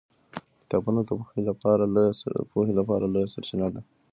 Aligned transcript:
کتابونه 0.61 0.99
د 1.07 1.09
پوهې 2.51 2.71
لویه 2.87 3.31
سرچینه 3.33 3.67
ده 3.73 3.81